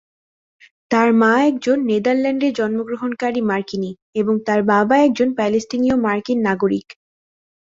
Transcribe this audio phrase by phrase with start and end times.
[0.91, 6.87] তার মা একজন নেদারল্যান্ডে জন্মগ্রহণকারী মার্কিনী, এবং তার বাবা একজন প্যালেস্টিনীয়-মার্কিন নাগরিক।